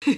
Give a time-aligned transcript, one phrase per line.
[0.06, 0.16] Jazz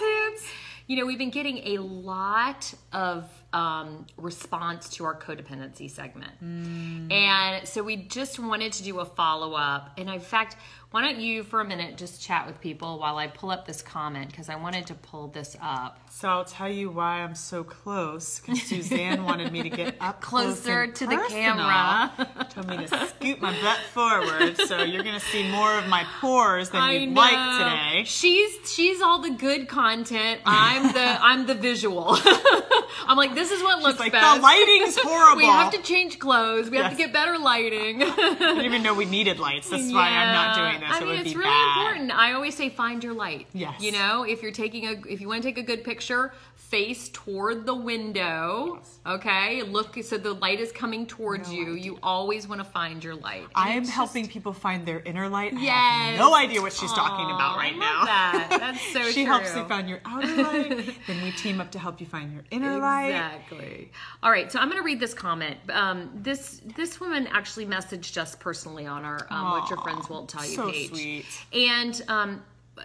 [0.00, 0.42] hands.
[0.86, 6.32] You know, we've been getting a lot of um, response to our codependency segment.
[6.40, 9.90] And so we just wanted to do a follow up.
[9.98, 10.56] And in fact,
[10.90, 13.80] why don't you for a minute just chat with people while I pull up this
[13.80, 16.00] comment because I wanted to pull this up.
[16.10, 18.40] So I'll tell you why I'm so close.
[18.40, 22.10] Because Suzanne wanted me to get up Closer and to the camera.
[22.50, 24.56] Told me to scoot my butt forward.
[24.66, 27.20] So you're gonna see more of my pores than I you'd know.
[27.20, 28.04] like today.
[28.04, 30.40] She's she's all the good content.
[30.44, 32.18] I'm the I'm the visual.
[33.06, 34.36] I'm like this is what looks like, best.
[34.36, 36.70] "The lighting's horrible." we have to change clothes.
[36.70, 38.02] We have to get better lighting.
[38.02, 39.70] I didn't even know we needed lights.
[39.70, 40.90] That's why I'm not doing this.
[40.90, 41.78] I it mean, would it's really bad.
[41.86, 42.12] important.
[42.12, 43.46] I always say find your light.
[43.52, 43.80] Yes.
[43.80, 46.32] You know, if you're taking a, if you want to take a good picture,
[46.70, 48.80] face toward the window.
[49.04, 51.72] Okay, look so the light is coming towards you.
[51.72, 53.42] You always want to find your light.
[53.42, 55.52] And I am just- helping people find their inner light.
[55.58, 56.18] Yes.
[56.18, 57.98] no idea what she's talking about right I now.
[57.98, 58.46] love that.
[58.50, 59.32] That's so she true.
[59.32, 60.94] helps you find your outer light.
[61.08, 63.10] then we team up to help you find your inner light.
[63.34, 63.90] Exactly.
[64.22, 65.56] All right, so I'm going to read this comment.
[65.72, 70.28] Um, this this woman actually messaged us personally on our um, "What Your Friends Won't
[70.28, 71.24] Tell You" so page, sweet.
[71.52, 72.42] and um,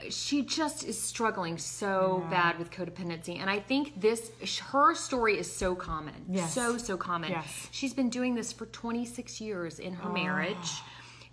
[0.09, 3.39] she just is struggling so bad with codependency.
[3.39, 4.31] And I think this
[4.71, 6.53] her story is so common, Yes.
[6.53, 7.31] so so common.
[7.31, 7.67] Yes.
[7.71, 10.07] She's been doing this for 26 years in Oh.
[10.07, 10.81] her marriage.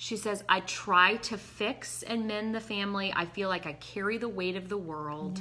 [0.03, 3.12] She says, I try to fix and mend the family.
[3.14, 5.41] I feel like I carry the weight of the world.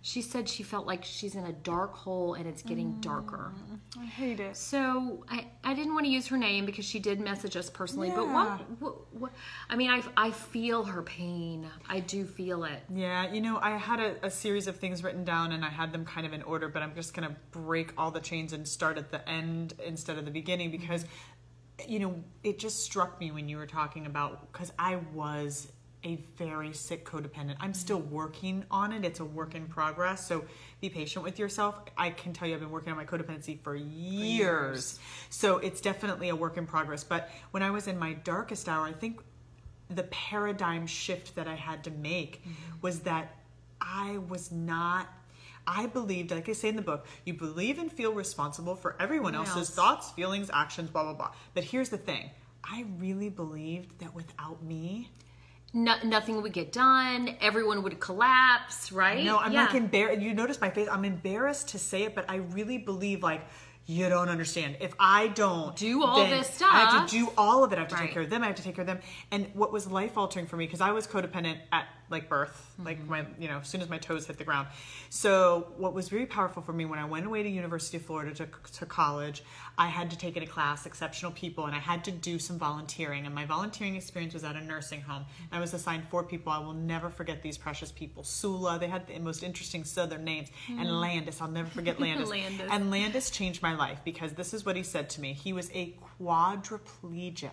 [0.00, 3.00] She said she felt like she's in a dark hole and it's getting Mm.
[3.02, 3.52] darker.
[4.00, 4.56] I hate it.
[4.56, 8.08] So I, I didn't want to use her name because she did message us personally.
[8.08, 9.32] But what, what, what,
[9.68, 11.66] I mean, I, I feel her pain.
[11.86, 12.80] I do feel it.
[12.94, 15.92] Yeah, you know, I had a, a series of things written down and I had
[15.92, 18.66] them kind of in order, but I'm just going to break all the chains and
[18.66, 21.04] start at the end instead of the beginning because,
[21.86, 25.70] you know, it just struck me when you were talking about, because I was
[26.04, 27.56] a very sick codependent.
[27.60, 30.26] I'm still working on it, it's a work in progress.
[30.26, 30.44] So
[30.80, 31.80] be patient with yourself.
[31.96, 35.00] I can tell you, I've been working on my codependency for years.
[35.28, 37.02] So it's definitely a work in progress.
[37.02, 39.20] But when I was in my darkest hour, I think
[39.90, 42.52] the paradigm shift that I had to make mm-hmm.
[42.80, 43.36] was that
[43.80, 45.08] I was not.
[45.70, 49.34] I believed, like I say in the book, you believe and feel responsible for everyone
[49.34, 49.70] else's else.
[49.70, 51.32] thoughts, feelings, actions, blah, blah, blah.
[51.54, 52.30] But here's the thing
[52.64, 55.10] I really believed that without me,
[55.74, 57.36] No, nothing would get done.
[57.42, 59.22] Everyone would collapse, right?
[59.22, 59.66] no, I'm Yeah.
[59.66, 60.22] like embarrassed.
[60.22, 60.88] You notice my face.
[60.90, 63.42] I'm embarrassed to say it, but I really believe, like,
[63.84, 64.76] you don't understand.
[64.80, 67.76] If I don't Do all this I have to do all of it.
[67.76, 68.02] I have to Right.
[68.04, 68.42] take care of them.
[68.42, 69.00] I have to take care of them.
[69.30, 72.98] And what was life altering for me because I was codependent at like birth, like
[72.98, 73.10] Mm-hmm.
[73.10, 74.68] my you know as soon as my toes hit the ground.
[75.10, 78.34] So what was very powerful for me when I went away to University of Florida
[78.34, 78.48] to,
[78.78, 79.42] to college,
[79.76, 82.58] I had to take in a class, exceptional people, and I had to do some
[82.58, 83.26] volunteering.
[83.26, 85.24] And my volunteering experience was at a nursing home.
[85.52, 86.52] I was assigned four people.
[86.52, 88.22] I will never forget these precious people.
[88.24, 91.40] Sula, they had the most interesting southern names, and Landis.
[91.40, 92.28] I'll never forget Landis.
[92.30, 92.68] Landis.
[92.70, 95.32] And Landis changed my life because this is what he said to me.
[95.32, 97.50] He was a quadriplegic,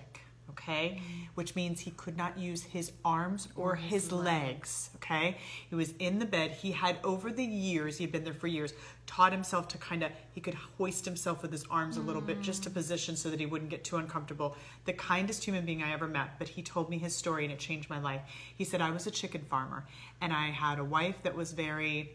[0.58, 1.00] okay?
[1.00, 1.24] Mm-hmm.
[1.36, 5.38] Which means he could not use his arms or, his, legs, okay?
[5.70, 6.52] He was in the bed.
[6.52, 8.74] He had, over the years, he had been there for years,
[9.06, 12.42] taught himself to kind of, he could hoist himself with his arms a little bit
[12.42, 12.80] just to mm-hmm.
[12.80, 14.56] position so that he wouldn't get too uncomfortable.
[14.86, 17.60] The kindest human being I ever met, but he told me his story and it
[17.60, 18.22] changed my life.
[18.56, 19.86] He said, I was a chicken farmer
[20.22, 22.12] and I had a wife that was very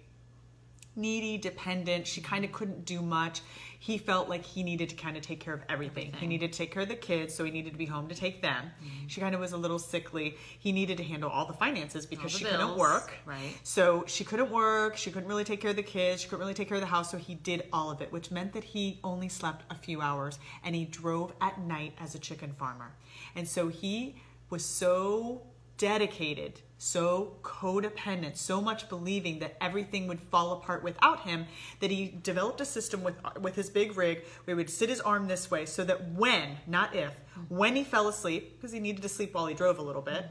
[0.96, 2.06] needy, dependent.
[2.06, 3.40] She kind of couldn't do much.
[3.78, 6.12] He felt like he needed to kind of take care of everything.
[6.12, 8.14] He needed to take care of the kids, so he needed to be home to
[8.14, 8.64] take them.
[8.64, 9.06] Mm-hmm.
[9.06, 10.36] She kind of was a little sickly.
[10.58, 13.12] He needed to handle all the finances because the she couldn't work.
[13.24, 13.56] right.
[13.62, 14.98] So she couldn't work.
[14.98, 16.20] She couldn't really take care of the kids.
[16.20, 17.10] She couldn't really take care of the house.
[17.10, 20.38] So he did all of it, which meant that he only slept a few hours
[20.62, 22.92] and he drove at night as a chicken farmer.
[23.34, 24.16] And so he
[24.50, 25.42] was so
[25.80, 31.46] dedicated, so codependent, so much believing that everything would fall apart without him
[31.80, 35.00] that he developed a system with with his big rig where he would sit his
[35.00, 37.18] arm this way so that when, not if,
[37.48, 40.26] when he fell asleep, because he needed to sleep while he drove a little bit.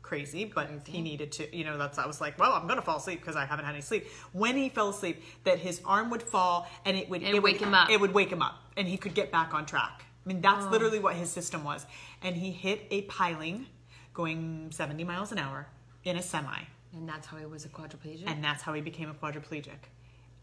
[0.00, 2.96] Crazy, but he needed to, you know, that's, I was like, well, I'm gonna fall
[2.98, 4.06] asleep because I haven't had any sleep.
[4.32, 7.68] When he fell asleep, that his arm would fall and it would, it wake would,
[7.68, 7.90] him up.
[7.90, 10.04] It would wake him up and he could get back on track.
[10.24, 10.40] I mean, Oh.
[10.42, 11.86] that's literally what his system was.
[12.22, 13.66] And he hit a piling
[14.14, 15.66] going 70 miles an hour
[16.04, 16.60] in a semi.
[16.94, 18.22] And that's how he was a quadriplegic.
[18.26, 19.90] And that's how he became a quadriplegic.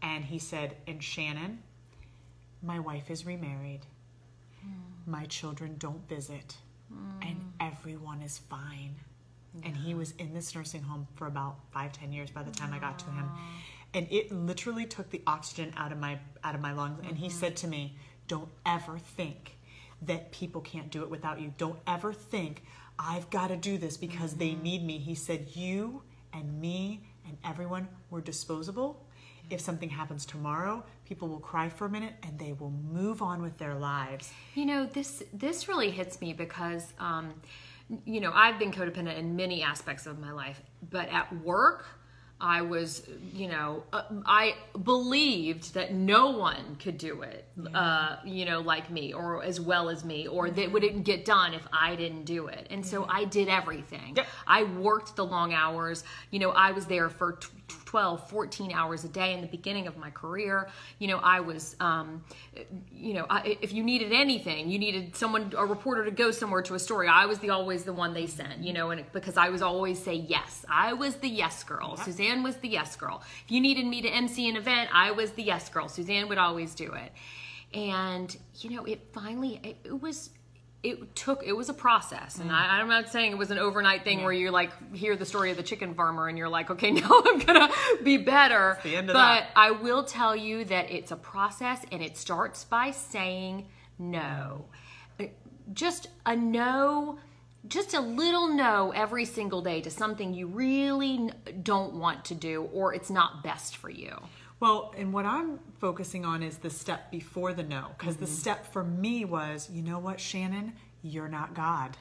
[0.02, 1.62] And he said, And Shannon,
[2.62, 3.80] my wife is remarried.
[4.60, 5.10] Hmm.
[5.10, 6.56] My children don't visit.
[6.92, 7.28] Hmm.
[7.28, 8.96] And everyone is fine.
[9.64, 12.72] And he was in this nursing home for about five, ten years by the time
[12.72, 13.28] I got to him.
[13.92, 17.00] And it literally took the oxygen out of my out of my lungs.
[17.06, 17.38] And he mm-hmm.
[17.38, 17.96] said to me,
[18.28, 19.56] Don't ever think
[20.02, 21.52] that people can't do it without you.
[21.58, 22.62] Don't ever think
[22.98, 24.98] I've got to do this because they need me.
[24.98, 26.02] He said, You
[26.32, 29.04] and me and everyone, we're disposable.
[29.50, 33.42] If something happens tomorrow, people will cry for a minute and they will move on
[33.42, 34.32] with their lives.
[34.54, 37.34] You know, this this really hits me because um,
[38.04, 41.84] you know, I've been codependent in many aspects of my life, but at work,
[42.42, 48.44] I was, you know, uh, I believed that no one could do it, uh, you
[48.44, 51.94] know, like me or as well as me, or that wouldn't get done if I
[51.94, 52.66] didn't do it.
[52.68, 54.14] And so I did everything.
[54.16, 54.26] Yep.
[54.46, 56.02] I worked the long hours.
[56.32, 57.48] You know, I was there for t-
[57.92, 60.70] 12, 14 hours a day in the beginning of my career.
[60.98, 62.24] You know, I was, um,
[62.90, 66.62] you know, I, if you needed anything, you needed someone, a reporter to go somewhere
[66.62, 69.12] to a story, I was the always the one they sent, you know, and it,
[69.12, 70.64] because I was always say yes.
[70.70, 71.98] I was the yes girl.
[71.98, 73.22] Suzanne was the yes girl.
[73.44, 75.86] If you needed me to MC an event, I was the yes girl.
[75.86, 77.12] Suzanne would always do it.
[77.74, 80.30] And, you know, it finally, it, it was,
[80.82, 82.38] it took it was a process.
[82.38, 85.24] And I, i'm not saying it was an overnight thing where you like hear the
[85.24, 87.70] story of the chicken farmer and you're like okay now i'm gonna
[88.02, 88.78] be better.
[88.82, 89.50] The end of but that.
[89.56, 93.68] i will tell you that it's a process and it starts by saying
[93.98, 94.64] no.
[95.20, 95.26] Uh,
[95.72, 97.18] just a no
[97.68, 101.30] just a little no every single day to something you really
[101.62, 104.16] don't want to do or it's not best for you
[104.62, 107.88] Well, and what I'm focusing on is the step before the no.
[107.98, 108.34] Because the mm-hmm.
[108.34, 110.74] step for me was, you know what, Shannon?
[111.02, 111.96] You're not God.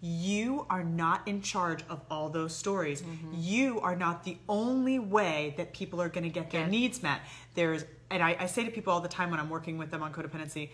[0.00, 3.02] You are not in charge of all those stories.
[3.02, 3.32] Mm-hmm.
[3.36, 6.68] You are not the only way that people are going to get their Yeah.
[6.68, 7.18] needs met.
[7.54, 10.04] There's, and I, I say to people all the time when I'm working with them
[10.04, 10.70] on codependency,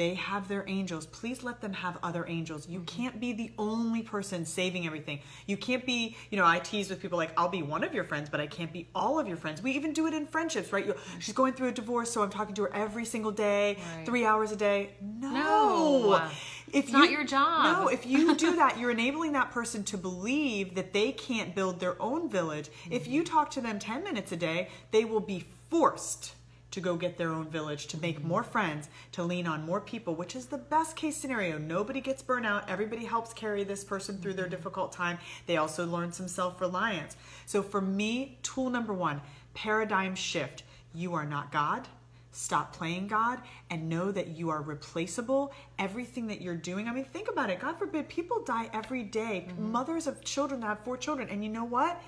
[0.00, 1.04] they have their angels.
[1.04, 2.66] Please let them have other angels.
[2.66, 3.02] You mm-hmm.
[3.02, 5.20] can't be the only person saving everything.
[5.46, 8.04] You can't be, you know, I tease with people like, I'll be one of your
[8.04, 9.62] friends, but I can't be all of your friends.
[9.62, 10.86] We even do it in friendships, right?
[10.86, 11.18] You, mm-hmm.
[11.18, 14.06] she's going through a divorce, so I'm talking to her every single day, Right.
[14.06, 14.94] three hours a day.
[15.02, 15.32] No.
[15.32, 16.14] No.
[16.14, 17.64] If It's not your job.
[17.64, 21.78] No, if you do that, you're enabling that person to believe that they can't build
[21.78, 22.70] their own village.
[22.90, 23.34] If you mm-hmm.
[23.34, 26.36] talk to them 10 minutes a day, they will be forced
[26.70, 30.14] to go get their own village, to make more friends, to lean on more people,
[30.14, 31.58] which is the best case scenario.
[31.58, 32.68] Nobody gets burnt out.
[32.68, 34.52] Everybody helps carry this person through their mm-hmm.
[34.52, 35.18] difficult time.
[35.46, 37.16] They also learn some self reliance.
[37.46, 39.20] So for me, tool number one
[39.54, 40.62] paradigm shift.
[40.94, 41.88] You are not God.
[42.32, 43.40] Stop playing God
[43.70, 45.52] and know that you are replaceable.
[45.78, 47.58] Everything that you're doing, I mean, think about it.
[47.60, 49.46] God forbid, people die every day.
[49.48, 49.72] Mm-hmm.
[49.72, 51.28] Mothers of children that have four children.
[51.28, 52.00] And you know what?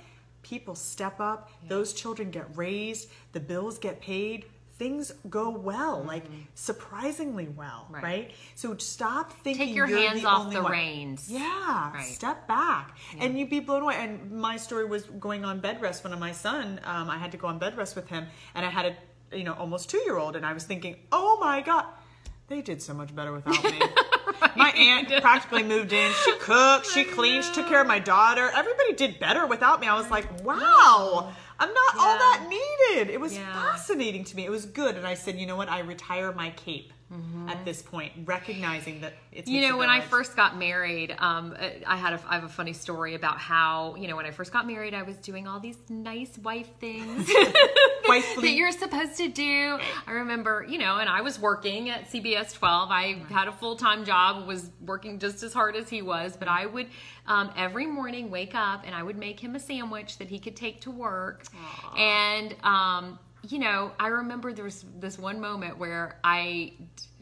[0.42, 4.46] People step up, those children get raised, the bills get paid,
[4.82, 6.24] things go well, like
[6.54, 8.02] surprisingly well, right?
[8.02, 8.30] Right.
[8.56, 10.72] So stop thinking Take your hands the off the one.
[10.72, 11.28] reins.
[11.30, 12.04] Yeah, Right.
[12.04, 13.94] step back, and you'd be blown away.
[13.96, 17.38] And my story was going on bed rest when my son, um, I had to
[17.38, 18.26] go on bed rest with him,
[18.56, 21.38] and I had a, you know, almost two year old, and I was thinking, oh
[21.40, 21.84] my god,
[22.48, 23.80] they did so much better without me.
[24.56, 26.12] My aunt practically moved in.
[26.24, 28.50] She cooked, she cleaned, she took care of my daughter.
[28.54, 29.86] Everybody did better without me.
[29.86, 33.08] I was like, wow, I'm not all that needed.
[33.08, 33.52] It was Yeah.
[33.70, 34.44] fascinating to me.
[34.44, 34.96] It was good.
[34.96, 35.68] And I said, you know what?
[35.68, 36.92] I retire my cape
[37.48, 41.54] at this point, recognizing that it's you know when i first got married um,
[41.86, 44.52] i had a, I have a funny story about how you know when i first
[44.52, 47.26] got married i was doing all these nice wife things
[48.06, 49.78] that you're supposed to do.
[50.06, 54.04] I remember you know and i was working at cbs 12 i had a full-time
[54.04, 56.88] job was working just as hard as he was but i would
[57.26, 60.56] um, every morning wake up and i would make him a sandwich that he could
[60.56, 61.44] take to work.
[61.96, 63.18] And um,
[63.48, 66.74] you know, I remember there was this one moment where I,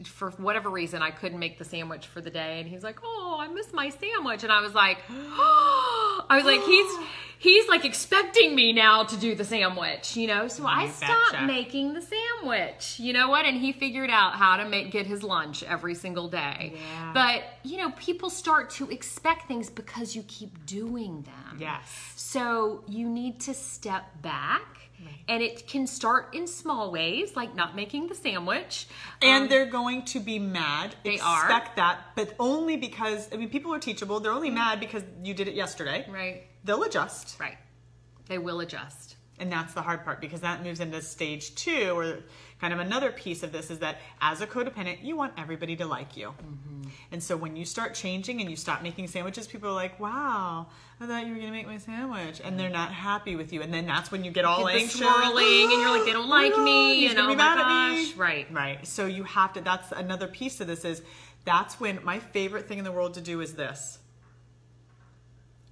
[0.05, 3.37] for whatever reason, I couldn't make the sandwich for the day, and he's like, "Oh,
[3.39, 7.07] I miss my sandwich," and I was like, I was like, he's
[7.39, 10.47] he's like expecting me now to do the sandwich, you know.
[10.47, 11.47] So I stopped betcha.
[11.47, 12.99] making the sandwich.
[12.99, 13.45] You know what?
[13.45, 16.73] And he figured out how to make get his lunch every single day.
[16.75, 17.11] Yeah.
[17.13, 21.57] But you know, people start to expect things because you keep doing them.
[21.59, 22.13] Yes.
[22.15, 24.80] So you need to step back.
[25.27, 28.87] And it can start in small ways, like not making the sandwich.
[29.21, 30.91] And they're going to be mad.
[30.91, 31.45] Um, They are.
[31.45, 34.19] Expect that, but only because I mean people are teachable.
[34.19, 36.05] They're only mad because you did it yesterday.
[36.09, 36.43] Right.
[36.63, 37.39] They'll adjust.
[37.39, 37.57] Right.
[38.27, 39.15] They will adjust.
[39.39, 42.19] And that's the hard part because that moves into stage two, or
[42.61, 45.85] kind of another piece of this is that as a codependent, you want everybody to
[45.85, 46.27] like you.
[46.27, 46.89] Mm-hmm.
[47.11, 50.67] And so when you start changing and you stop making sandwiches, people are like, wow,
[50.99, 52.39] I thought you were going to make my sandwich.
[52.43, 53.61] And they're not happy with you.
[53.63, 54.99] And then that's when you get all Get the anxious.
[54.99, 57.65] swirling, and you're like, they don't like me, He's and oh my mad at
[57.95, 58.05] me.
[58.05, 58.15] gosh.
[58.15, 58.47] Right.
[58.51, 58.85] Right.
[58.87, 61.01] So you have to, that's another piece of this is
[61.45, 63.97] that's when my favorite thing in the world to do is this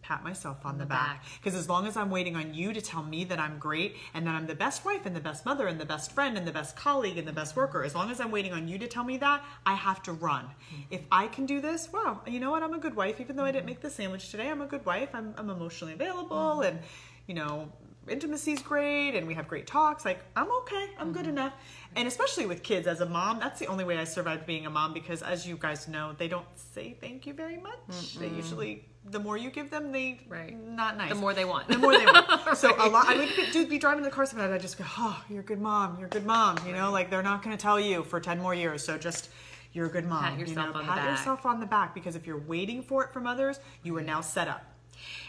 [0.09, 1.23] pat myself on the, the back.
[1.37, 4.25] Because as long as I'm waiting on you to tell me that I'm great and
[4.25, 6.51] that I'm the best wife and the best mother and the best friend and the
[6.51, 9.03] best colleague and the best worker, as long as I'm waiting on you to tell
[9.03, 10.45] me that, I have to run.
[10.45, 10.81] Mm-hmm.
[10.89, 12.63] If I can do this, wow, you know what?
[12.63, 13.21] I'm a good wife.
[13.21, 13.67] Even though I didn't mm-hmm.
[13.67, 15.09] make the sandwich today, I'm a good wife.
[15.13, 16.77] I'm, I'm emotionally available mm-hmm.
[16.77, 16.79] and,
[17.27, 17.71] you know,
[18.07, 20.05] intimacy's great and we have great talks.
[20.05, 20.87] Like, I'm okay.
[20.97, 21.53] I'm good enough.
[21.95, 24.69] And especially with kids as a mom, that's the only way I survived being a
[24.69, 28.15] mom because as you guys know, they don't say thank you very much.
[28.15, 30.55] They usually the more you give them, they Right.
[30.57, 31.09] not nice.
[31.09, 31.67] The more they want.
[31.67, 32.27] The more they want.
[32.57, 33.07] So a lot.
[33.07, 34.51] I would be, do, be driving in the car sometimes.
[34.51, 35.97] I just go, "Oh, you're a good mom.
[35.97, 38.39] You're a good mom." You know, like they're not going to tell you for ten
[38.39, 38.83] more years.
[38.83, 39.29] So just
[39.73, 40.23] you're a good mom.
[40.23, 41.17] Pat yourself you know, on the pat back.
[41.17, 44.21] yourself on the back because if you're waiting for it from others, you are now
[44.21, 44.63] set up.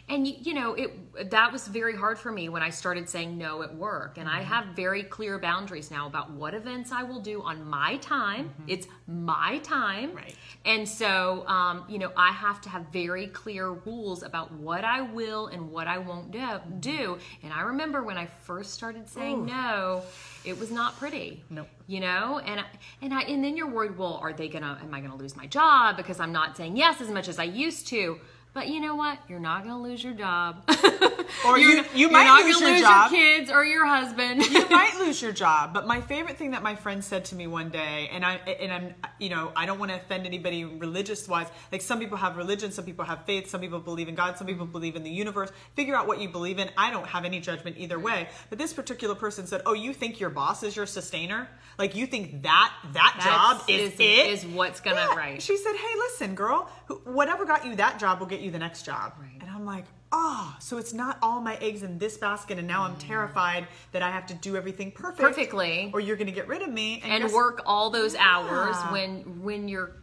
[0.09, 3.37] And you, you know, it that was very hard for me when I started saying
[3.37, 4.17] no at work.
[4.17, 4.39] And Mm-hmm.
[4.39, 8.55] I have very clear boundaries now about what events I will do on my time.
[8.69, 10.09] It's my time.
[10.11, 10.17] Mm-hmm.
[10.17, 10.35] Right.
[10.65, 15.01] And so, um, you know, I have to have very clear rules about what I
[15.01, 16.47] will and what I won't do.
[16.81, 17.19] do.
[17.43, 20.03] And I remember when I first started saying no,
[20.45, 21.43] it was not pretty.
[21.51, 21.69] Nope.
[21.87, 22.65] You know, and I,
[23.03, 23.99] and I and then you're worried.
[23.99, 24.79] Well, are they gonna?
[24.83, 27.45] Am I gonna lose my job because I'm not saying yes as much as I
[27.45, 28.21] used to?
[28.53, 29.19] But you know what?
[29.29, 30.69] You're not gonna lose your job.
[31.45, 33.13] Or you're, you- you're might not lose gonna your lose job.
[33.13, 34.45] your kids or your husband.
[34.47, 35.73] you might lose your job.
[35.73, 38.73] But my favorite thing that my friend said to me one day, and I and
[38.73, 41.49] I'm you know I don't want to offend anybody religious wise.
[41.73, 44.47] Like some people have religion, some people have faith, some people believe in God, some
[44.47, 44.73] people mm-hmm.
[44.73, 45.51] believe in the universe.
[45.75, 46.71] Figure out what you believe in.
[46.77, 48.05] I don't have any judgment either mm-hmm.
[48.05, 48.29] way.
[48.49, 51.49] But this particular person said, "Oh, you think your boss is your sustainer?
[51.79, 54.27] Like you think that that job is, is, it?
[54.27, 55.17] is what's gonna Yeah.
[55.17, 55.43] right.
[55.43, 56.71] She said, "Hey, listen, girl.
[57.05, 59.41] Whatever got you that job will get you the next job." Right.
[59.41, 62.83] And I'm like, "Oh, so it's not all my eggs in this basket, and now
[62.83, 63.09] I'm mm.
[63.09, 65.91] terrified that I have to do everything perfect, Perfectly.
[65.93, 68.93] or you're going to get rid of me and guess- work all those hours Yeah.
[68.93, 70.00] when when you're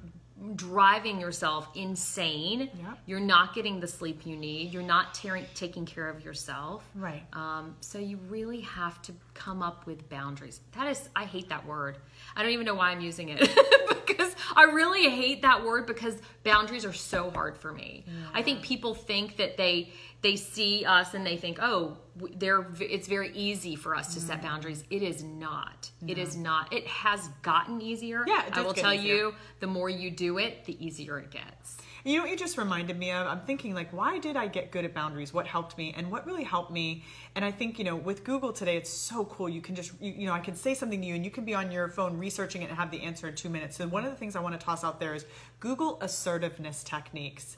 [0.55, 2.69] driving yourself insane.
[2.79, 2.93] Yeah.
[3.05, 4.71] you're not getting the sleep you need.
[4.73, 6.83] You're not tearing, taking care of yourself.
[6.95, 7.23] Right.
[7.33, 10.61] um, so you really have to come up with boundaries.
[10.73, 11.97] That is i hate that word.
[12.35, 13.49] I don't even know why i'm using it.
[14.07, 18.05] Because i really hate that word because boundaries are so hard for me.
[18.33, 19.91] I think people think that they
[20.21, 21.97] they see us and they think oh
[22.37, 24.27] they're it's very easy for us to Mm.
[24.27, 28.61] set boundaries it is not it is not it has gotten easier Yeah, it i
[28.61, 29.15] will tell easier.
[29.15, 32.57] you the more you do it the easier it gets You know what you just
[32.57, 33.27] reminded me of?
[33.27, 35.33] I'm thinking like, why did I get good at boundaries?
[35.33, 35.93] What helped me?
[35.97, 37.03] And what really helped me?
[37.35, 39.49] And I think, you know, with Google today, it's so cool.
[39.49, 41.43] You can just, you, you know, I can say something to you and you can
[41.43, 43.75] be on your phone researching it and have the answer in two minutes.
[43.75, 45.25] So one of the things I want to toss out there is
[45.59, 47.57] Google assertiveness techniques.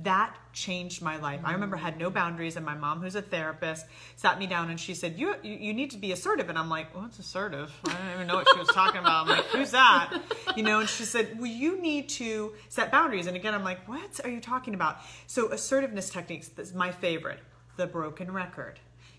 [0.00, 1.40] That changed my life.
[1.42, 4.70] I remember I had no boundaries, and my mom, who's a therapist, sat me down
[4.70, 7.72] and she said, "You you, you need to be assertive." And I'm like, "What's assertive?"
[7.84, 9.26] I don't even know what she was talking about.
[9.26, 10.16] I'm like, "Who's that?"
[10.56, 10.78] You know?
[10.80, 14.30] And she said, "Well, you need to set boundaries." And again, I'm like, "What are
[14.30, 16.48] you talking about?" So assertiveness techniques.
[16.48, 17.40] That's my favorite.
[17.76, 18.78] The broken record.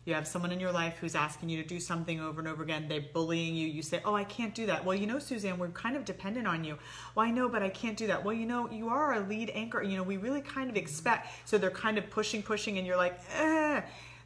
[0.09, 2.63] You have someone in your life who's asking you to do something over and over
[2.63, 2.87] again.
[2.89, 3.67] They're bullying you.
[3.67, 4.83] You say, Oh, I can't do that.
[4.83, 6.79] Well, you know, Suzanne, we're kind of dependent on you.
[7.13, 8.25] Well, I know, but I can't do that.
[8.25, 9.83] Well, you know, you are a lead anchor.
[9.83, 11.27] You know, we really kind of expect.
[11.45, 13.81] So they're kind of pushing, pushing, and you're like, eh.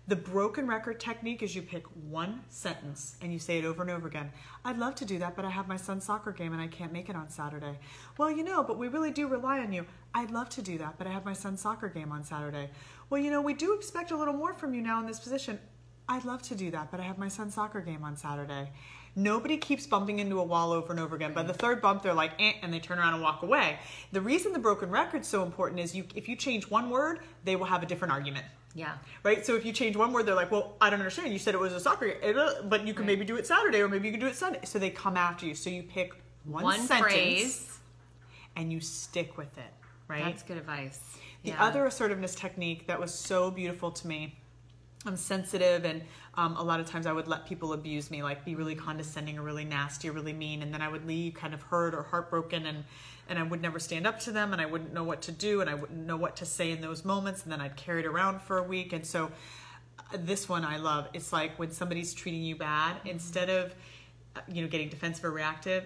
[0.05, 3.89] The broken record technique is you pick one sentence and you say it over and
[3.89, 4.31] over again.
[4.65, 6.91] I'd love to do that, but I have my son's soccer game and I can't
[6.91, 7.79] make it on Saturday.
[8.17, 9.85] Well, you know, but we really do rely on you.
[10.13, 12.69] I'd love to do that, but I have my son's soccer game on Saturday.
[13.09, 15.57] Well, you know, we do expect a little more from you now in this position.
[16.07, 18.71] I'd love to do that, but I have my son's soccer game on Saturday.
[19.15, 21.33] Nobody keeps bumping into a wall over and over again.
[21.33, 23.77] By the third bump, they're like, eh, and they turn around and walk away.
[24.11, 27.55] The reason the broken record's so important is you, if you change one word, they
[27.55, 28.45] will have a different argument.
[28.73, 29.45] yeah Right?
[29.45, 31.31] So if you change one word, they're like, well, I don't understand.
[31.31, 33.81] You said it was a soccer game, uh, but you can maybe do it Saturday
[33.81, 34.61] or maybe you can do it Sunday.
[34.63, 35.53] So they come after you.
[35.53, 37.79] So you pick one, one sentence phrase
[38.55, 39.73] and you stick with it.
[40.07, 40.25] Right?
[40.25, 40.99] that's good advice
[41.43, 41.63] The Yeah.
[41.65, 44.37] other assertiveness technique that was so beautiful to me,
[45.05, 46.01] I'm sensitive, and
[46.35, 49.37] um, a lot of times I would let people abuse me, like be really condescending
[49.37, 52.03] or really nasty or really mean, and then I would leave kind of hurt or
[52.03, 52.83] heartbroken, and
[53.27, 55.61] and I would never stand up to them, and I wouldn't know what to do,
[55.61, 58.05] and I wouldn't know what to say in those moments, and then I'd carry it
[58.05, 59.31] around for a week, and so
[59.99, 61.09] uh, this one I love.
[61.13, 63.75] It's like when somebody's treating you bad, instead of
[64.35, 65.85] uh, you know getting defensive or reactive,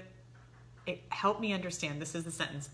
[0.86, 2.00] it help me understand.
[2.00, 2.70] This is the sentence.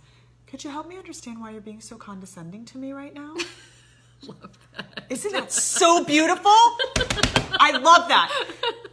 [0.45, 3.35] Could you help me understand why you're being so condescending to me right now?
[5.09, 6.51] Isn't that so beautiful?
[7.59, 8.31] I love that.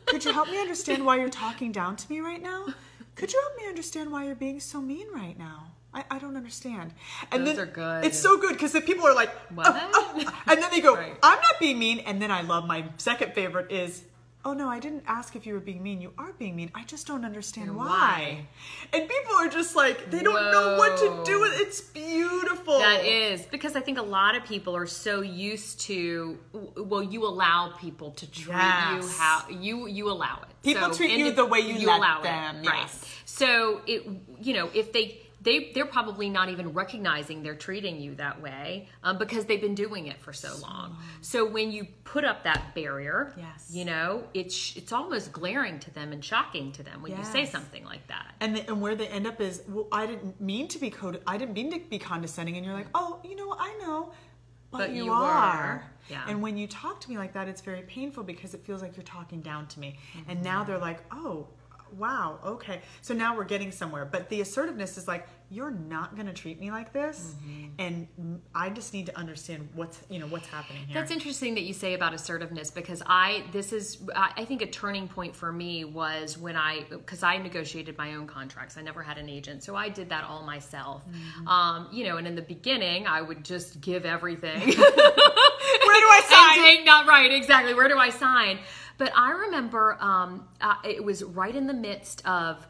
[0.06, 2.66] Could you help me understand why you're talking down to me right now?
[3.14, 5.72] Could you help me understand why you're being so mean right now?
[5.92, 6.92] I, I don't understand.
[7.32, 8.04] And Those then are good.
[8.04, 9.66] It's so good because the people are like, What?
[9.68, 11.16] "Oh, oh," and then they go, Right.
[11.22, 12.00] I'm not being mean.
[12.00, 14.02] And then I love my second favorite is,
[14.44, 16.00] oh no, I didn't ask if you were being mean.
[16.00, 16.70] You are being mean.
[16.75, 17.87] I just don't understand And why.
[17.87, 18.47] why?
[18.92, 22.78] And people are just like, they don't know what to do with It's beautiful.
[22.78, 26.38] That is because I think a lot of people are so used to.
[26.76, 29.18] Well, you allow people to treat you Yes.
[29.18, 30.49] how you you allow it.
[30.62, 32.78] People So, treat you the way you let allow them, It, right.
[32.82, 33.04] yes.
[33.25, 34.06] So it
[34.40, 38.88] you know if they they they're probably not even recognizing they're treating you that way
[39.02, 40.97] um, because they've been doing it for so long.
[41.23, 43.70] So when you put up that barrier, Yes.
[43.73, 47.47] you know, it's it's almost glaring to them and shocking to them when you say
[47.47, 48.35] something like that.
[48.40, 51.23] And, the, and where they end up is, well, I didn't mean to be code.
[51.26, 54.12] I didn't mean to be condescending, and you're like, oh, you know, I know,
[54.70, 55.75] but, But you, you are.
[55.75, 55.82] were.
[56.11, 56.25] Yeah.
[56.28, 58.97] And when you talk to me like that, it's very painful because it feels like
[58.97, 59.99] you're talking down to me.
[60.16, 60.30] Mm-hmm.
[60.30, 61.47] And now they're like, oh,
[61.97, 62.80] wow, okay.
[63.02, 64.04] So now we're getting somewhere.
[64.04, 67.66] But the assertiveness is like, you're not going to treat me like this, Mm-hmm.
[67.80, 70.94] and I just need to understand what's, you know, what's happening here.
[70.94, 74.66] That's interesting that you say about assertiveness because I this is I I think a
[74.66, 78.76] turning point for me was when I because I negotiated my own contracts.
[78.76, 81.02] I never had an agent, so I did that all myself.
[81.09, 81.49] Mm-hmm.
[81.49, 84.61] Um, you know, and in the beginning, I would just give everything.
[84.61, 86.59] Where do I sign?
[86.59, 87.75] and take not right exactly.
[87.75, 88.59] Where do I sign?
[89.00, 92.66] But I remember um, uh, it was right in the midst of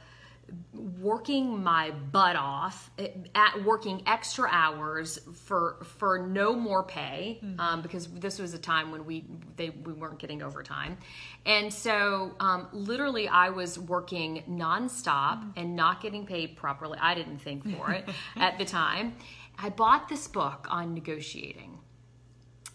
[0.72, 2.88] working my butt off
[3.34, 8.92] at working extra hours for for no more pay um, because this was a time
[8.92, 9.24] when we
[9.56, 10.98] they we weren't getting overtime.
[11.46, 16.96] And so um, literally I was working nonstop and not getting paid properly.
[17.02, 19.16] I didn't think for it at the time.
[19.58, 21.80] I bought this book on negotiating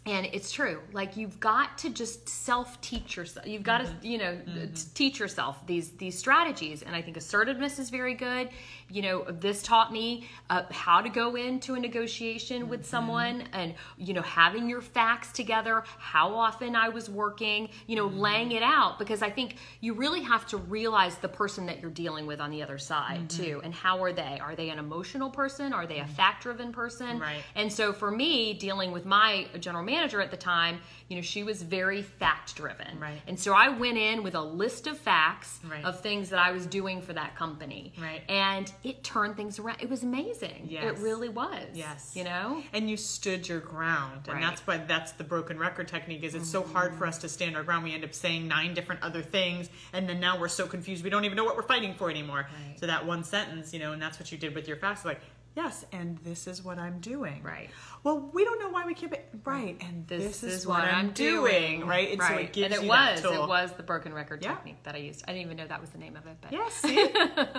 [0.06, 0.82] and it's true.
[0.94, 4.06] Like you've got to just self teach yourself you've got to mm-hmm.
[4.06, 6.84] you know t- teach yourself these these strategies.
[6.84, 8.50] And i think assertiveness is very good
[8.96, 12.90] you know this taught me uh, how to go into a negotiation with mm-hmm.
[12.90, 18.08] someone and you know having your facts together how often i was working you know
[18.08, 18.20] mm-hmm.
[18.20, 21.92] laying it out because i think you really have to realize the person that you're
[21.92, 23.44] dealing with on the other side mm-hmm.
[23.44, 26.72] too and how are they are they an emotional person are they a fact driven
[26.72, 27.44] person Right.
[27.56, 31.44] and so for me, dealing with my general manager at the time, you know, she
[31.44, 33.00] was very fact driven.
[33.00, 33.22] Right.
[33.28, 35.84] And so I went in with a list of facts Right.
[35.84, 37.94] of things that I was doing for that company.
[38.00, 38.22] Right.
[38.30, 39.82] And it turned things around.
[39.82, 40.68] It was amazing.
[40.70, 40.84] Yes.
[40.86, 41.66] It really was.
[41.74, 42.12] Yes.
[42.16, 42.62] You know?
[42.72, 46.50] and you stood your ground and that's why that's the broken record technique is it's
[46.50, 49.22] so hard for us to stand our ground we end up saying nine different other
[49.22, 52.10] things and then now we're so confused we don't even know what we're fighting for
[52.10, 52.80] anymore Right.
[52.80, 55.20] so that one sentence you know and that's what you did with your fast like
[55.56, 57.70] yes and this is what i'm doing Right.
[58.04, 61.12] well we don't know why we keep it right and This, this, is, what I'm
[61.12, 61.86] doing.
[61.88, 63.44] right and so it gives and it you was, that tool.
[63.46, 64.56] it was the broken record Yeah.
[64.56, 65.24] technique that I used.
[65.28, 66.84] I didn't even know that was the name of it, but yes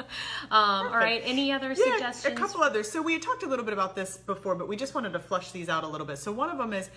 [0.51, 1.23] um, all right.
[1.25, 2.27] Any other Yeah, suggestions?
[2.27, 2.91] a couple others.
[2.91, 5.19] So we had talked a little bit about this before, but we just wanted to
[5.21, 6.19] flush these out a little bit.
[6.19, 6.89] So one of them is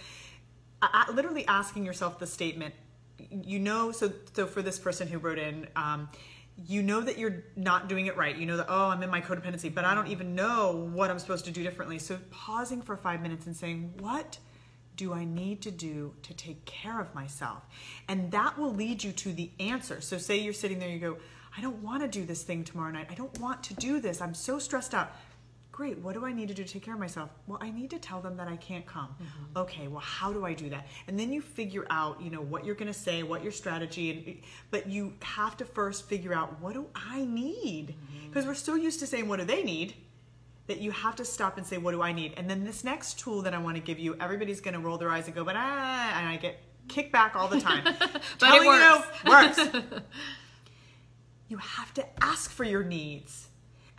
[0.81, 2.73] uh, literally asking yourself the statement.
[3.31, 6.09] You know, so so for this person who wrote in, um,
[6.67, 8.35] you know that you're not doing it right.
[8.35, 11.19] You know that oh, I'm in my codependency, but I don't even know what I'm
[11.19, 11.99] supposed to do differently.
[11.99, 14.37] So pausing for five minutes and saying, what
[14.99, 17.63] do I need to do to take care of myself?
[18.09, 20.01] And that will lead you to the answer.
[20.01, 21.17] So, say you're sitting there, you go,
[21.57, 23.07] I don't want to do this thing tomorrow night.
[23.09, 24.19] I don't want to do this.
[24.19, 25.13] I'm so stressed out.
[25.79, 27.29] Great, what do I need to do to take care of myself?
[27.47, 29.15] Well, I need to tell them that I can't come.
[29.55, 30.85] Okay, well, how do I do that?
[31.07, 34.11] And then you figure out, you know, what you're going to say, what your strategy,
[34.11, 34.37] and
[34.71, 37.95] but you have to first figure out what do I need?
[38.27, 39.93] Because we're so used to saying, what do they need?
[40.67, 42.33] that you have to stop and say, what do I need?
[42.35, 44.97] And then this next tool that I want to give you, everybody's going to roll
[44.97, 47.85] their eyes and go, but ah, and I get kicked back all the time.
[47.99, 49.07] But Telling it works.
[49.23, 50.03] you, works.
[51.47, 53.49] you have to ask for your needs.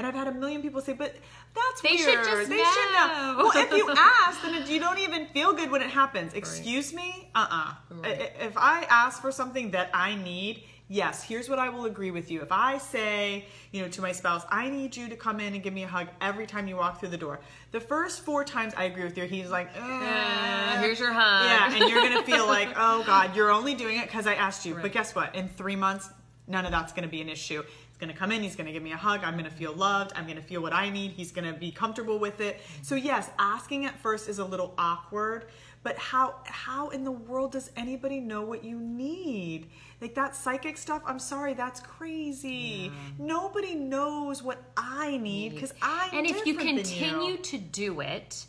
[0.00, 1.14] And I've had a million people say, but
[1.54, 3.34] that's They should just they know." should know.
[3.38, 6.34] Well, if you ask, then it, you don't even feel good when it happens.
[6.34, 7.28] Excuse me?
[7.34, 7.74] Uh-uh.
[8.04, 12.10] I- If I ask for something that I need, yes, here's what I will agree
[12.10, 12.42] with you.
[12.42, 15.62] If I say, you know, to my spouse, I need you to come in and
[15.62, 17.40] give me a hug every time you walk through the door.
[17.72, 21.46] The first four times I agree with you, he's like, Uh, "Uh, here's your hug.
[21.46, 24.64] yeah, and you're gonna feel like, oh God, you're only doing it because I asked
[24.66, 24.74] you.
[24.80, 25.34] But guess what?
[25.34, 26.08] In three months,
[26.48, 27.62] none of that's gonna be an issue.
[28.00, 30.26] He's gonna come in, he's gonna give me a hug, I'm gonna feel loved, I'm
[30.26, 32.56] gonna feel what I need, he's gonna be comfortable with it.
[32.56, 32.82] Mm-hmm.
[32.82, 35.48] So yes, asking at first is a little awkward,
[35.82, 39.68] but how how in the world does anybody know what you need?
[40.00, 42.90] Like that psychic stuff, I'm sorry, that's crazy.
[43.18, 48.46] Nobody knows what I need because I and if you continue to do it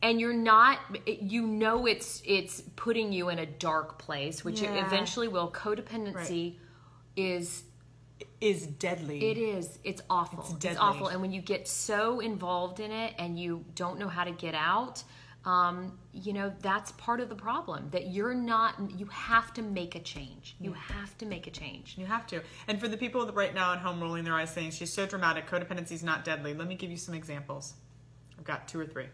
[0.00, 4.86] and you're not you know it's it's putting you in a dark place which Yeah.
[4.86, 6.58] eventually will codependency
[7.16, 7.64] is
[8.40, 9.30] is deadly.
[9.30, 9.78] it is.
[9.84, 10.56] It's awful.
[10.56, 11.08] It's it's, awful.
[11.08, 14.54] And when you get so involved in it and you don't know how to get
[14.54, 15.04] out
[15.44, 19.96] um, you know that's part of the problem that you're not you have to make
[19.96, 20.56] a change.
[20.60, 21.96] You have to make a change.
[21.98, 22.42] You have to.
[22.68, 25.06] And for the people that right now at home rolling their eyes saying she's so
[25.06, 27.74] dramatic, codependency is not deadly, let me give you some examples.
[28.38, 29.06] I've got two or three.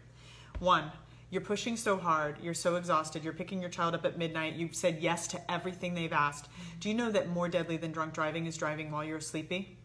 [0.59, 0.91] One,
[1.29, 4.75] you're pushing so hard, you're so exhausted, you're picking your child up at midnight, you've
[4.75, 6.49] said yes to everything they've asked.
[6.79, 9.77] Do you know that more deadly than drunk driving is driving while you're sleepy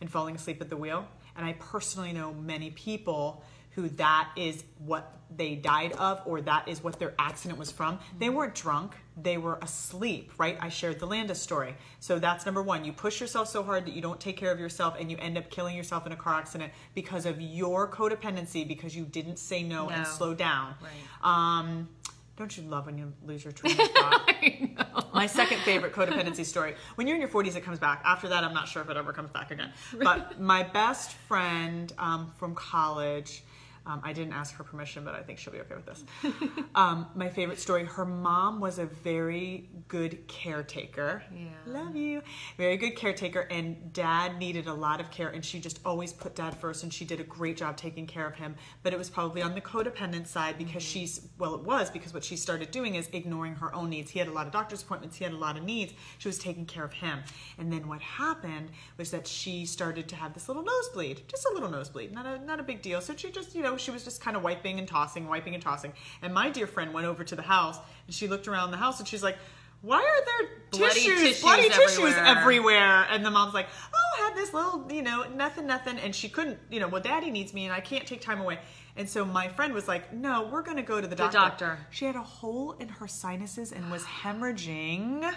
[0.00, 1.06] and falling asleep at the wheel?
[1.36, 3.44] And I personally know many people
[3.76, 7.98] who that is what they died of or that is what their accident was from.
[8.18, 10.56] They weren't drunk, they were asleep, right?
[10.60, 11.74] I shared the Landis story.
[12.00, 12.84] So that's number one.
[12.84, 15.36] You push yourself so hard that you don't take care of yourself and you end
[15.36, 19.62] up killing yourself in a car accident because of your codependency because you didn't say
[19.62, 20.74] no, and slow down.
[20.82, 21.58] Right.
[21.58, 21.88] Um,
[22.36, 25.14] don't you love when you lose your train of thought?
[25.14, 26.74] My second favorite codependency story.
[26.96, 28.02] When you're in your 40s, it comes back.
[28.04, 29.72] After that, I'm not sure if it ever comes back again.
[29.98, 33.42] But my best friend um, from college,
[33.86, 36.04] um, I didn't ask her permission, but I think she'll be okay with this.
[36.74, 41.22] Um, my favorite story her mom was a very good caretaker.
[41.34, 41.48] Yeah.
[41.64, 42.20] Love you.
[42.58, 46.34] Very good caretaker, and dad needed a lot of care, and she just always put
[46.34, 48.56] dad first, and she did a great job taking care of him.
[48.82, 52.24] But it was probably on the codependent side because she's, well, it was because what
[52.24, 54.10] she started doing is ignoring her own needs.
[54.10, 55.94] He had a lot of doctor's appointments, he had a lot of needs.
[56.18, 57.20] She was taking care of him.
[57.56, 58.68] And then what happened
[58.98, 62.38] was that she started to have this little nosebleed, just a little nosebleed, not a,
[62.44, 63.00] not a big deal.
[63.00, 65.62] So she just, you know, she was just kind of wiping and tossing, wiping and
[65.62, 65.92] tossing.
[66.22, 68.98] And my dear friend went over to the house and she looked around the house
[68.98, 69.36] and she's like,
[69.82, 73.06] why are there Bloody tissues, tissues bloody tissues everywhere." everywhere?
[73.10, 75.98] And the mom's like, oh, I had this little, you know, nothing, nothing.
[75.98, 78.58] And she couldn't, you know, well, daddy needs me and I can't take time away.
[78.96, 81.38] And so my friend was like, no, we're going to go to the doctor.
[81.38, 81.78] The doctor.
[81.90, 85.32] She had a hole in her sinuses and was hemorrhaging,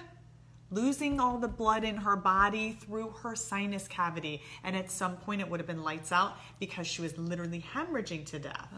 [0.72, 4.42] losing all the blood in her body through her sinus cavity.
[4.64, 8.26] And at some point, it would have been lights out because she was literally hemorrhaging
[8.28, 8.70] to death.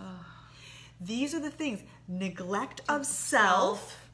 [1.00, 4.10] These are the things neglect of self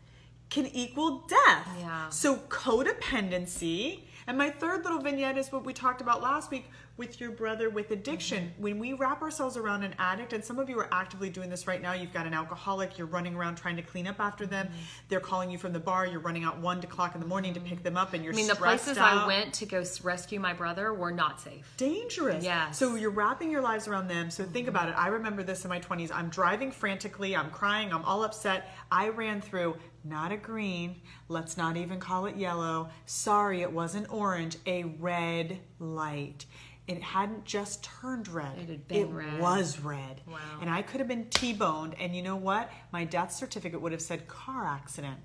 [0.50, 1.68] can equal death.
[1.80, 2.10] Yeah.
[2.10, 4.00] So codependency.
[4.28, 7.70] And my third little vignette is what we talked about last week with your brother
[7.70, 8.46] with addiction.
[8.46, 8.62] Mm-hmm.
[8.62, 11.68] When we wrap ourselves around an addict, and some of you are actively doing this
[11.68, 14.68] right now, you've got an alcoholic, you're running around trying to clean up after them.
[14.68, 14.78] Mm-hmm.
[15.10, 17.60] They're calling you from the bar, you're running out one o'clock in the morning to
[17.60, 17.84] pick mm-hmm.
[17.84, 20.54] them up, and you're I mean, the places out I went to go rescue my
[20.54, 21.74] brother were not safe.
[21.78, 22.44] dangerous.
[22.44, 22.72] Yeah.
[22.72, 24.30] So you're wrapping your lives around them.
[24.30, 24.96] So think about it.
[24.98, 26.12] I remember this in my 20s.
[26.14, 27.36] I'm driving frantically.
[27.36, 27.94] I'm crying.
[27.94, 28.70] I'm all upset.
[28.92, 31.02] I ran through not a green.
[31.28, 32.90] Let's not even call it yellow.
[33.06, 34.58] Sorry, it wasn't orange.
[34.66, 36.46] A red light.
[36.88, 38.58] It hadn't just turned red.
[38.60, 39.40] It had been red.
[39.40, 40.22] was red.
[40.26, 40.38] Wow.
[40.62, 41.96] And I could have been T-boned.
[42.00, 42.72] And you know what?
[42.94, 45.20] My death certificate would have said car accident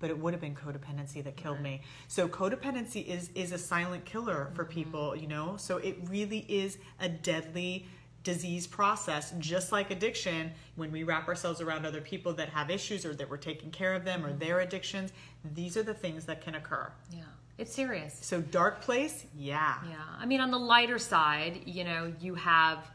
[0.00, 1.80] but it would have been codependency that killed me.
[2.08, 4.74] So codependency is is a silent killer for mm-hmm.
[4.74, 5.56] people, you know.
[5.56, 7.86] So it really is a deadly
[8.24, 13.04] disease process just like addiction when we wrap ourselves around other people that have issues
[13.04, 14.38] or that we're taking care of them or mm-hmm.
[14.38, 15.12] their addictions
[15.54, 17.22] these are the things that can occur Yeah,
[17.58, 18.18] it's serious.
[18.20, 22.90] so dark place yeah Yeah, I mean, on the lighter side, you know, you have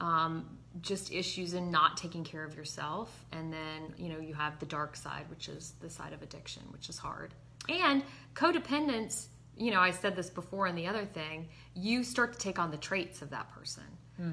[0.00, 0.46] um,
[0.80, 4.66] just issues in not taking care of yourself, and then you know you have the
[4.66, 7.34] dark side, which is the side of addiction, which is hard,
[7.68, 8.02] and
[8.34, 9.26] codependence.
[9.56, 11.46] You know, I said this before in the other thing.
[11.74, 13.84] You start to take on the traits of that person.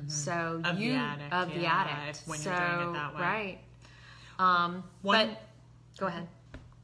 [0.07, 0.65] So Mm-hmm.
[0.65, 2.21] Of the you addict, of the yeah, addict.
[2.25, 3.21] when so, you're doing it that way.
[3.21, 3.59] right?
[4.39, 5.41] Um, One- but
[5.99, 6.27] go ahead.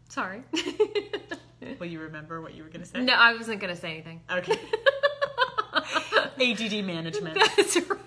[0.09, 0.41] Sorry.
[1.79, 3.91] will you remember what you were going to say no, I wasn't going to say
[3.91, 4.21] anything.
[4.31, 4.59] okay
[6.39, 7.99] add management That's right.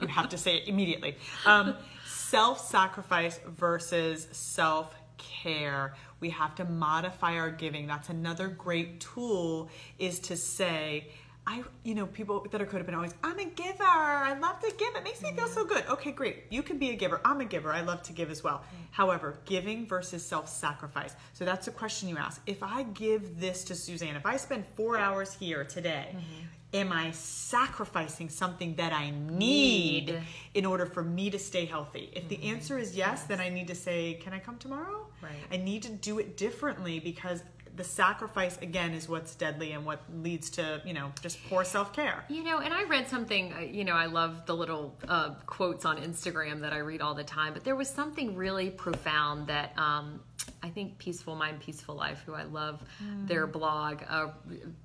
[0.00, 1.16] you have to say it immediately.
[1.44, 1.76] Um,
[2.06, 5.94] self sacrifice versus self care.
[6.20, 7.86] We have to modify our giving.
[7.86, 11.08] That's another great tool is to say,
[11.48, 13.84] I, you know, people that are codependent always, I'm a giver.
[13.84, 14.96] I love to give.
[14.96, 15.84] It makes me feel so good.
[15.88, 16.44] Okay, great.
[16.50, 17.20] You can be a giver.
[17.24, 17.72] I'm a giver.
[17.72, 18.64] I love to give as well.
[18.90, 21.14] However, giving versus self sacrifice.
[21.34, 22.42] So that's a question you ask.
[22.46, 26.76] If I give this to Suzanne, if I spend four hours here today, mm-hmm.
[26.76, 30.22] am I sacrificing something that I need Need.
[30.54, 32.10] in order for me to stay healthy?
[32.12, 32.56] If the mm-hmm.
[32.56, 35.06] answer is yes, then I need to say, Can I come tomorrow?
[35.22, 35.32] Right.
[35.52, 37.44] I need to do it differently because
[37.76, 42.24] the sacrifice again is what's deadly and what leads to you know just poor self-care.
[42.28, 45.84] You know, and I read something, uh, you know, I love the little uh, quotes
[45.84, 49.72] on Instagram that I read all the time, but there was something really profound that
[49.78, 50.20] um,
[50.62, 52.82] I think Peaceful Mind, Peaceful Life, who I love
[53.24, 54.28] their blog, uh,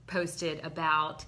[0.08, 1.26] posted about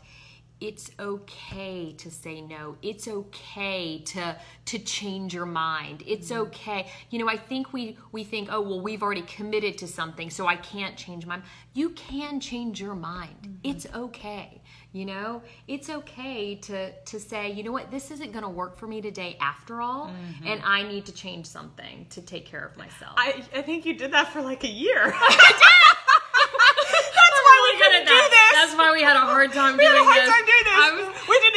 [0.64, 2.78] it's okay to say no.
[2.82, 6.04] It's okay to to change your mind.
[6.08, 6.44] It's mm-hmm.
[6.44, 6.88] okay.
[7.10, 10.48] You know i think we we think oh well we've already committed to something so
[10.48, 11.40] i can't change my
[11.74, 13.42] you can change your mind.
[13.42, 13.72] Mm-hmm.
[13.72, 14.62] It's okay
[14.94, 15.42] you know?
[15.68, 17.92] It's okay to to say you know what?
[17.92, 20.48] This isn't going to work for me today after all mm-hmm.
[20.48, 23.16] and i need to change something to take care of myself.
[23.18, 25.14] I, I think you did that for like a year.
[27.14, 28.54] That's why we couldn't do this.
[28.54, 30.30] That's why we had a hard time we doing this.
[30.30, 31.54] time doing this I was, we did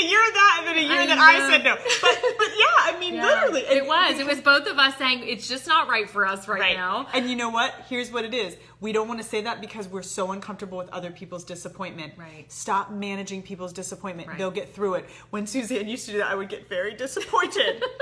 [0.67, 1.51] then a year of that, and I that I know.
[1.51, 1.75] said no.
[2.01, 3.25] But, but yeah, I mean, Yeah.
[3.27, 4.19] literally, It And- was.
[4.19, 6.77] It was both of us saying it's just not right for us right, Right.
[6.77, 7.07] now.
[7.13, 7.75] And you know what?
[7.89, 8.57] Here's what it is.
[8.81, 12.13] We don't want to say that because we're so uncomfortable with other people's disappointment.
[12.17, 12.45] Right.
[12.53, 14.29] Stop managing people's disappointment.
[14.29, 14.39] Right.
[14.39, 15.09] They'll get through it.
[15.31, 17.83] When Suzanne used to do that, I would get very disappointed.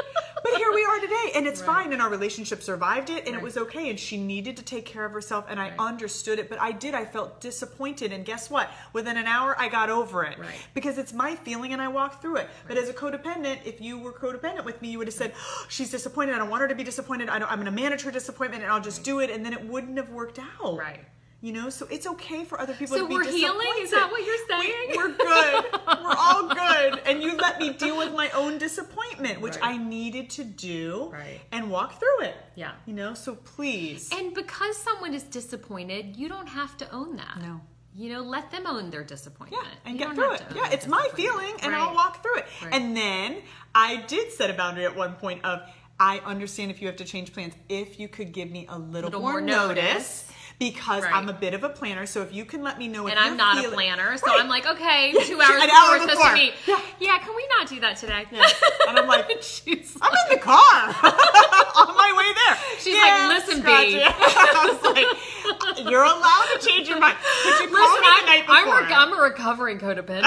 [0.44, 1.66] but here we are today, and it's Right.
[1.84, 1.92] fine.
[1.92, 3.40] And our relationship survived it, and Right.
[3.40, 3.90] it was okay.
[3.90, 5.78] And she needed to take care of herself, and I Right.
[5.80, 6.48] understood it.
[6.48, 6.94] But I did.
[6.94, 8.70] I felt disappointed, and guess what?
[8.92, 10.38] Within an hour, I got over it.
[10.38, 10.54] Right.
[10.74, 12.48] Because it's my feeling, and I walked through it.
[12.68, 15.66] But as a codependent, if you were codependent with me, you would have said, oh,
[15.68, 16.34] "She's disappointed.
[16.34, 17.28] I don't want her to be disappointed.
[17.30, 19.52] I don't, I'm going to manage her disappointment, and I'll just do it." And then
[19.54, 20.76] it wouldn't have worked out.
[20.78, 21.04] Right.
[21.44, 23.40] You know, so it's okay for other people So to be disappointed.
[23.42, 23.84] So we're healing?
[23.84, 24.88] Is that what you're saying?
[24.92, 25.64] We, are good.
[26.02, 27.00] we're all good.
[27.04, 29.74] And you let me deal with my own disappointment, which Right.
[29.74, 31.40] I needed to do Right.
[31.52, 32.36] and walk through it.
[32.54, 32.72] Yeah.
[32.86, 34.08] You know, so please.
[34.10, 37.36] And because someone is disappointed, you don't have to own that.
[37.42, 37.60] No.
[37.94, 39.62] You know, let them own their disappointment.
[39.62, 40.42] yeah, and You get through it.
[40.56, 41.80] Yeah, it's my feeling, and Right.
[41.82, 42.46] I'll walk through it.
[42.62, 42.72] Right.
[42.74, 43.42] And then
[43.74, 45.60] I did set a boundary at one point of
[46.00, 49.08] I understand if you have to change plans, if you could give me a little,
[49.10, 49.84] Little more, more notice.
[49.84, 50.30] notice.
[50.58, 51.12] Because Right.
[51.14, 53.18] I'm a bit of a planner, so if you can let me know, if And
[53.20, 54.40] I'm you're not a planner, so Right.
[54.40, 56.54] I'm like, okay, two hours an before hour we're supposed to meet.
[56.66, 56.80] Yeah.
[57.00, 57.18] Yeah.
[57.18, 58.24] can we not do that today?
[58.88, 60.54] And I'm like, she's, I'm in the car
[60.94, 62.56] on my way there.
[62.78, 67.16] She's like, "Listen, Scratchy." B." I was like, uh, you're allowed to change your mind.
[67.44, 68.80] You listen, I'm, I'm, before?
[68.80, 70.24] rec- I'm a recovering codependent.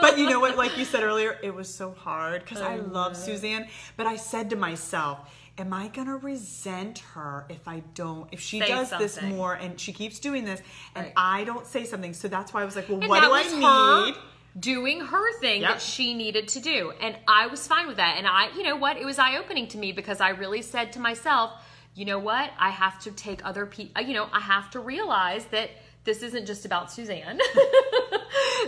[0.00, 0.56] but you know what?
[0.56, 3.16] Like you said earlier, it was so hard because I, I love.
[3.16, 3.68] Suzanne.
[3.96, 5.18] But I said to myself,
[5.60, 8.26] Am I gonna resent her if I don't?
[8.32, 10.60] If she Say does this more and she keeps doing this,
[10.94, 11.12] and Right.
[11.16, 12.14] I don't say something?
[12.14, 14.14] So that's why I was like, Well, And what do I need?
[14.58, 15.70] doing her thing Yep.
[15.70, 16.92] that she needed to do.
[17.00, 18.16] And I was fine with that.
[18.18, 18.96] And I, you know what?
[18.96, 21.52] It was eye opening to me because I really said to myself,
[21.94, 22.50] you know what?
[22.58, 25.70] I have to take other people, uh, you know, I have to realize that
[26.04, 27.38] this isn't just about Suzanne.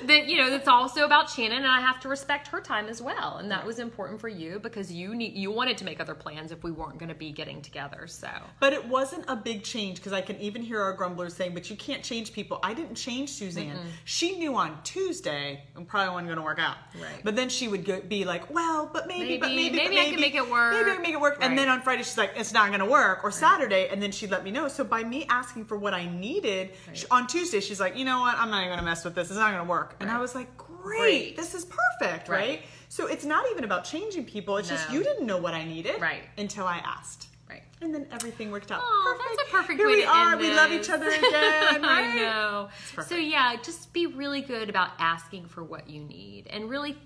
[0.07, 3.01] that, you know, it's also about Shannon and I have to respect her time as
[3.01, 3.39] well.
[3.39, 6.53] And that was important for you because you need, you wanted to make other plans
[6.53, 8.07] if we weren't going to be getting together.
[8.07, 8.29] So,
[8.61, 11.71] But it wasn't a big change because I can even hear our grumblers saying, "But
[11.71, 13.79] you can't change people." I didn't change Suzanne.
[14.05, 16.77] She knew on Tuesday I'm probably wasn't going to work out.
[16.95, 17.23] Right.
[17.25, 20.01] But then she would go, be like, "Well, but maybe, but Maybe- maybe, but maybe
[20.01, 22.03] I can make it work." Maybe I can make it work." And then on Friday
[22.03, 24.69] she's like, "It's not going to work," or Saturday, and then she'd let me know.
[24.69, 26.71] So by me asking for what I needed
[27.11, 28.37] on Tuesday, she's like, "You know what?
[28.37, 29.29] I'm not even going to mess with this.
[29.31, 31.37] It's not going to work." And I was like, "Great, Great.
[31.37, 32.49] this is perfect, right.
[32.49, 32.63] Right.
[32.89, 34.57] So it's not even about changing people.
[34.59, 36.23] It's just you didn't know what I needed Right.
[36.39, 37.29] until I asked.
[37.49, 37.63] right.
[37.81, 38.81] And then everything worked out.
[38.85, 40.33] Oh, that's a perfect Here way we to are.
[40.33, 41.85] end We love each other again.
[41.85, 42.69] I know.
[42.95, 43.09] perfect.
[43.09, 46.97] So yeah, just be really good about asking for what you need and really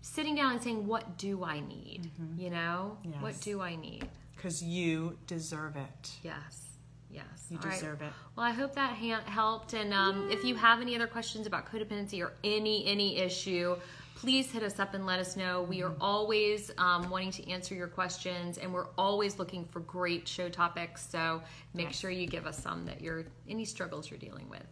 [0.00, 3.12] sitting down and saying, "What do I need?" You know, Mm-hmm.
[3.12, 3.22] Yes.
[3.22, 4.08] what do I need?
[4.34, 6.10] Because you deserve it.
[6.22, 6.67] Yes.
[7.10, 7.24] Yes.
[7.50, 7.74] You All right.
[7.74, 8.12] deserve it.
[8.36, 9.72] Well, I hope that ha- helped.
[9.72, 13.76] And um, if you have any other questions about codependency or any any issue,
[14.14, 15.62] please hit us up and let us know.
[15.62, 15.92] We Mm-hmm.
[15.92, 20.48] are always um, wanting to answer your questions, and we're always looking for great show
[20.50, 21.08] topics.
[21.08, 21.40] So
[21.72, 24.66] make sure you give us some that you're any struggles you're dealing with.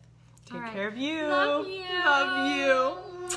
[0.44, 0.72] Take right.
[0.72, 1.22] care of you.
[1.26, 1.82] Love you.
[2.04, 2.72] Love you.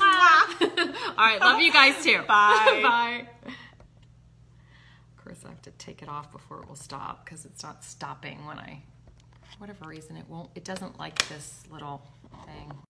[0.00, 2.18] All right, love you guys too.
[2.28, 2.80] Bye.
[2.82, 3.26] Bye.
[5.16, 7.82] Of course, I have to take it off before it will stop because it's not
[7.84, 8.82] stopping when I,
[9.60, 10.50] whatever reason, it won't.
[10.54, 12.02] It doesn't like this little
[12.46, 12.72] thing.